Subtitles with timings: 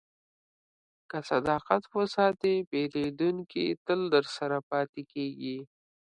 [1.09, 5.57] که صداقت وساتې، پیرودونکی تل درسره پاتې کېږي.